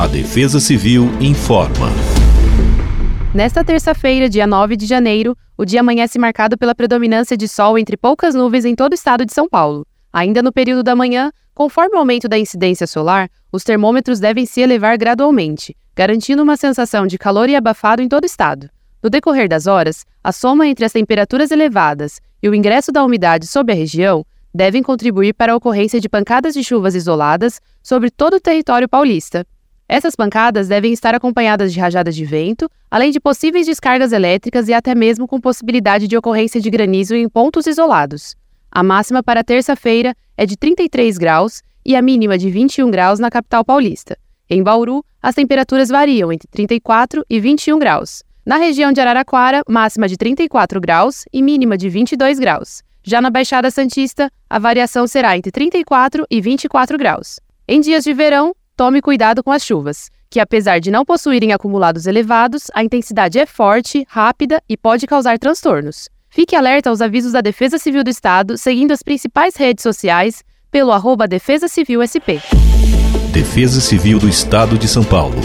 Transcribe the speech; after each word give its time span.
A 0.00 0.06
Defesa 0.06 0.58
Civil 0.58 1.10
informa. 1.20 1.88
Nesta 3.34 3.62
terça-feira, 3.62 4.30
dia 4.30 4.46
9 4.46 4.74
de 4.74 4.86
janeiro, 4.86 5.36
o 5.58 5.64
dia 5.66 5.80
amanhece 5.80 6.18
marcado 6.18 6.56
pela 6.56 6.74
predominância 6.74 7.36
de 7.36 7.46
sol 7.46 7.78
entre 7.78 7.98
poucas 7.98 8.34
nuvens 8.34 8.64
em 8.64 8.74
todo 8.74 8.92
o 8.92 8.94
estado 8.94 9.26
de 9.26 9.34
São 9.34 9.46
Paulo. 9.46 9.86
Ainda 10.10 10.42
no 10.42 10.50
período 10.54 10.82
da 10.82 10.96
manhã, 10.96 11.30
conforme 11.52 11.96
o 11.96 11.98
aumento 11.98 12.30
da 12.30 12.38
incidência 12.38 12.86
solar, 12.86 13.28
os 13.52 13.62
termômetros 13.62 14.18
devem 14.18 14.46
se 14.46 14.62
elevar 14.62 14.96
gradualmente, 14.96 15.76
garantindo 15.94 16.42
uma 16.42 16.56
sensação 16.56 17.06
de 17.06 17.18
calor 17.18 17.50
e 17.50 17.54
abafado 17.54 18.00
em 18.00 18.08
todo 18.08 18.22
o 18.22 18.26
estado. 18.26 18.70
No 19.02 19.10
decorrer 19.10 19.50
das 19.50 19.66
horas, 19.66 20.06
a 20.24 20.32
soma 20.32 20.66
entre 20.66 20.86
as 20.86 20.92
temperaturas 20.92 21.50
elevadas 21.50 22.22
e 22.42 22.48
o 22.48 22.54
ingresso 22.54 22.90
da 22.90 23.04
umidade 23.04 23.46
sobre 23.46 23.74
a 23.74 23.76
região 23.76 24.24
devem 24.54 24.82
contribuir 24.82 25.34
para 25.34 25.52
a 25.52 25.56
ocorrência 25.56 26.00
de 26.00 26.08
pancadas 26.08 26.54
de 26.54 26.64
chuvas 26.64 26.94
isoladas 26.94 27.60
sobre 27.82 28.10
todo 28.10 28.36
o 28.36 28.40
território 28.40 28.88
paulista. 28.88 29.46
Essas 29.92 30.14
pancadas 30.14 30.68
devem 30.68 30.92
estar 30.92 31.16
acompanhadas 31.16 31.72
de 31.72 31.80
rajadas 31.80 32.14
de 32.14 32.24
vento, 32.24 32.70
além 32.88 33.10
de 33.10 33.18
possíveis 33.18 33.66
descargas 33.66 34.12
elétricas 34.12 34.68
e 34.68 34.72
até 34.72 34.94
mesmo 34.94 35.26
com 35.26 35.40
possibilidade 35.40 36.06
de 36.06 36.16
ocorrência 36.16 36.60
de 36.60 36.70
granizo 36.70 37.16
em 37.16 37.28
pontos 37.28 37.66
isolados. 37.66 38.36
A 38.70 38.84
máxima 38.84 39.20
para 39.20 39.42
terça-feira 39.42 40.14
é 40.36 40.46
de 40.46 40.56
33 40.56 41.18
graus 41.18 41.60
e 41.84 41.96
a 41.96 42.02
mínima 42.02 42.38
de 42.38 42.48
21 42.48 42.88
graus 42.88 43.18
na 43.18 43.30
capital 43.30 43.64
paulista. 43.64 44.16
Em 44.48 44.62
Bauru, 44.62 45.04
as 45.20 45.34
temperaturas 45.34 45.88
variam 45.88 46.32
entre 46.32 46.46
34 46.46 47.24
e 47.28 47.40
21 47.40 47.76
graus. 47.76 48.22
Na 48.46 48.58
região 48.58 48.92
de 48.92 49.00
Araraquara, 49.00 49.62
máxima 49.68 50.06
de 50.06 50.16
34 50.16 50.80
graus 50.80 51.24
e 51.32 51.42
mínima 51.42 51.76
de 51.76 51.88
22 51.88 52.38
graus. 52.38 52.84
Já 53.02 53.20
na 53.20 53.28
Baixada 53.28 53.72
Santista, 53.72 54.30
a 54.48 54.60
variação 54.60 55.08
será 55.08 55.36
entre 55.36 55.50
34 55.50 56.24
e 56.30 56.40
24 56.40 56.96
graus. 56.96 57.40
Em 57.66 57.80
dias 57.80 58.04
de 58.04 58.12
verão, 58.12 58.54
tome 58.76 59.00
cuidado 59.00 59.42
com 59.42 59.50
as 59.50 59.64
chuvas, 59.64 60.10
que 60.30 60.40
apesar 60.40 60.80
de 60.80 60.90
não 60.90 61.04
possuírem 61.04 61.52
acumulados 61.52 62.06
elevados, 62.06 62.64
a 62.74 62.84
intensidade 62.84 63.38
é 63.38 63.46
forte, 63.46 64.06
rápida 64.08 64.62
e 64.68 64.76
pode 64.76 65.06
causar 65.06 65.38
transtornos. 65.38 66.08
Fique 66.28 66.54
alerta 66.54 66.90
aos 66.90 67.00
avisos 67.00 67.32
da 67.32 67.40
Defesa 67.40 67.78
Civil 67.78 68.04
do 68.04 68.10
Estado, 68.10 68.56
seguindo 68.56 68.92
as 68.92 69.02
principais 69.02 69.56
redes 69.56 69.82
sociais 69.82 70.44
pelo 70.70 70.92
arroba 70.92 71.26
Defesa 71.26 71.66
Civil 71.66 72.00
SP. 72.06 72.38
Defesa 73.32 73.80
Civil 73.80 74.18
do 74.18 74.28
Estado 74.28 74.78
de 74.78 74.86
São 74.86 75.02
Paulo. 75.02 75.36